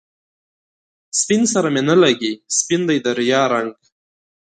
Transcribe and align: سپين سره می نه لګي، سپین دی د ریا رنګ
سپين 1.19 1.41
سره 1.53 1.69
می 1.75 1.81
نه 1.89 1.95
لګي، 2.03 2.33
سپین 2.57 2.81
دی 2.87 2.97
د 3.05 3.07
ریا 3.19 3.41
رنګ 3.53 3.71